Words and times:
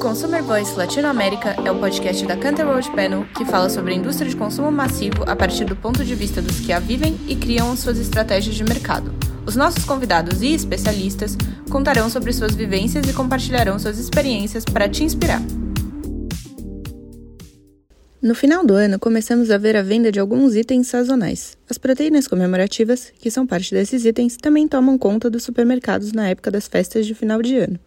Consumer 0.00 0.42
Voice 0.42 0.74
Latinoamérica 0.78 1.50
é 1.62 1.70
o 1.70 1.78
podcast 1.78 2.24
da 2.26 2.34
Canterwold 2.34 2.90
Panel 2.92 3.26
que 3.36 3.44
fala 3.44 3.68
sobre 3.68 3.92
a 3.92 3.96
indústria 3.96 4.30
de 4.30 4.34
consumo 4.34 4.72
massivo 4.72 5.24
a 5.26 5.36
partir 5.36 5.66
do 5.66 5.76
ponto 5.76 6.02
de 6.02 6.14
vista 6.14 6.40
dos 6.40 6.58
que 6.58 6.72
a 6.72 6.78
vivem 6.78 7.20
e 7.28 7.36
criam 7.36 7.76
suas 7.76 7.98
estratégias 7.98 8.54
de 8.54 8.64
mercado. 8.64 9.12
Os 9.44 9.56
nossos 9.56 9.84
convidados 9.84 10.40
e 10.40 10.54
especialistas 10.54 11.36
contarão 11.70 12.08
sobre 12.08 12.32
suas 12.32 12.54
vivências 12.54 13.06
e 13.06 13.12
compartilharão 13.12 13.78
suas 13.78 13.98
experiências 13.98 14.64
para 14.64 14.88
te 14.88 15.04
inspirar. 15.04 15.42
No 18.22 18.34
final 18.34 18.64
do 18.64 18.72
ano, 18.72 18.98
começamos 18.98 19.50
a 19.50 19.58
ver 19.58 19.76
a 19.76 19.82
venda 19.82 20.10
de 20.10 20.18
alguns 20.18 20.56
itens 20.56 20.86
sazonais. 20.86 21.58
As 21.68 21.76
proteínas 21.76 22.26
comemorativas, 22.26 23.12
que 23.20 23.30
são 23.30 23.46
parte 23.46 23.74
desses 23.74 24.06
itens, 24.06 24.38
também 24.38 24.66
tomam 24.66 24.96
conta 24.96 25.28
dos 25.28 25.42
supermercados 25.42 26.12
na 26.12 26.30
época 26.30 26.50
das 26.50 26.66
festas 26.66 27.06
de 27.06 27.14
final 27.14 27.42
de 27.42 27.58
ano. 27.58 27.78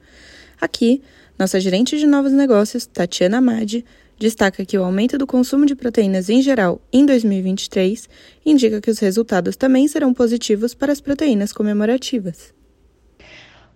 Aqui, 0.62 1.02
nossa 1.38 1.60
gerente 1.60 1.98
de 1.98 2.06
novos 2.06 2.32
negócios, 2.32 2.86
Tatiana 2.86 3.38
Amadi, 3.38 3.84
destaca 4.20 4.64
que 4.66 4.78
o 4.78 4.84
aumento 4.84 5.18
do 5.18 5.26
consumo 5.26 5.66
de 5.66 5.76
proteínas 5.76 6.30
em 6.30 6.42
geral 6.42 6.80
em 6.92 7.06
2023 7.06 8.08
indica 8.46 8.80
que 8.80 8.92
os 8.92 9.00
resultados 9.00 9.56
também 9.56 9.88
serão 9.88 10.14
positivos 10.14 10.74
para 10.74 10.92
as 10.92 11.02
proteínas 11.02 11.52
comemorativas. 11.52 12.54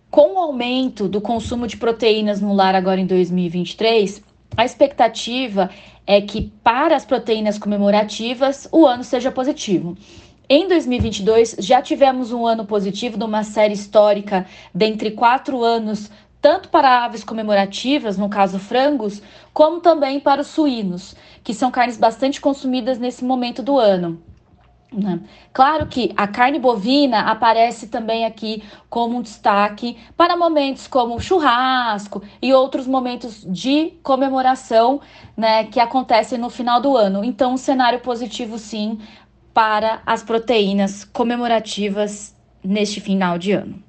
Com 0.10 0.36
o 0.36 0.38
aumento 0.38 1.08
do 1.08 1.20
consumo 1.20 1.68
de 1.68 1.76
proteínas 1.76 2.40
no 2.40 2.54
lar 2.54 2.76
agora 2.76 3.02
em 3.02 3.06
2023, 3.06 4.22
a 4.56 4.64
expectativa 4.64 5.70
é 6.06 6.22
que 6.22 6.52
para 6.64 6.96
as 6.96 7.06
proteínas 7.06 7.58
comemorativas 7.58 8.68
o 8.72 8.86
ano 8.86 9.04
seja 9.04 9.32
positivo. 9.32 9.98
Em 10.50 10.66
2022, 10.66 11.58
já 11.60 11.82
tivemos 11.82 12.32
um 12.32 12.48
ano 12.48 12.66
positivo 12.66 13.18
de 13.18 13.26
uma 13.26 13.44
série 13.44 13.74
histórica 13.74 14.46
dentre 14.74 15.12
quatro 15.12 15.62
anos, 15.62 16.10
tanto 16.48 16.70
para 16.70 17.04
aves 17.04 17.26
comemorativas, 17.26 18.18
no 18.18 18.30
caso 18.30 18.58
frangos, 18.58 19.22
como 19.54 19.82
também 19.82 20.18
para 20.18 20.40
os 20.40 20.48
suínos, 20.48 21.14
que 21.44 21.54
são 21.54 21.70
carnes 21.70 21.98
bastante 21.98 22.40
consumidas 22.40 22.98
nesse 22.98 23.26
momento 23.26 23.62
do 23.62 23.78
ano. 23.78 24.24
Né? 24.90 25.20
Claro 25.52 25.88
que 25.88 26.14
a 26.16 26.26
carne 26.26 26.58
bovina 26.58 27.30
aparece 27.30 27.90
também 27.90 28.24
aqui 28.24 28.64
como 28.90 29.18
um 29.18 29.22
destaque 29.22 29.98
para 30.16 30.38
momentos 30.38 30.88
como 30.88 31.20
churrasco 31.20 32.24
e 32.42 32.54
outros 32.54 32.88
momentos 32.88 33.46
de 33.46 33.96
comemoração 34.02 35.02
né, 35.36 35.66
que 35.66 35.82
acontecem 35.82 36.38
no 36.38 36.50
final 36.50 36.80
do 36.80 36.96
ano. 36.96 37.26
Então, 37.26 37.56
um 37.56 37.58
cenário 37.58 38.00
positivo, 38.00 38.58
sim, 38.58 39.02
para 39.54 40.02
as 40.06 40.24
proteínas 40.24 41.04
comemorativas 41.04 42.34
neste 42.64 43.02
final 43.02 43.38
de 43.38 43.52
ano. 43.52 43.87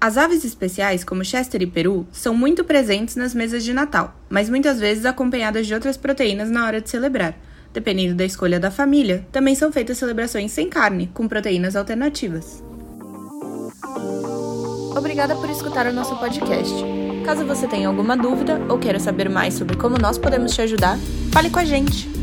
As 0.00 0.16
aves 0.16 0.46
especiais, 0.46 1.04
como 1.04 1.22
Chester 1.22 1.60
e 1.60 1.66
Peru, 1.66 2.06
são 2.10 2.34
muito 2.34 2.64
presentes 2.64 3.16
nas 3.16 3.34
mesas 3.34 3.62
de 3.62 3.74
Natal, 3.74 4.14
mas 4.30 4.48
muitas 4.48 4.80
vezes 4.80 5.04
acompanhadas 5.04 5.66
de 5.66 5.74
outras 5.74 5.98
proteínas 5.98 6.50
na 6.50 6.64
hora 6.64 6.80
de 6.80 6.88
celebrar. 6.88 7.34
Dependendo 7.70 8.14
da 8.14 8.24
escolha 8.24 8.58
da 8.58 8.70
família, 8.70 9.26
também 9.30 9.54
são 9.54 9.70
feitas 9.70 9.98
celebrações 9.98 10.52
sem 10.52 10.70
carne, 10.70 11.10
com 11.12 11.28
proteínas 11.28 11.76
alternativas. 11.76 12.64
Obrigada 14.96 15.36
por 15.36 15.50
escutar 15.50 15.86
o 15.86 15.92
nosso 15.92 16.16
podcast. 16.16 16.74
Caso 17.26 17.44
você 17.44 17.68
tenha 17.68 17.86
alguma 17.86 18.16
dúvida 18.16 18.58
ou 18.70 18.78
queira 18.78 18.98
saber 18.98 19.28
mais 19.28 19.52
sobre 19.52 19.76
como 19.76 19.98
nós 19.98 20.16
podemos 20.16 20.54
te 20.54 20.62
ajudar, 20.62 20.98
fale 21.30 21.50
com 21.50 21.58
a 21.58 21.64
gente! 21.64 22.19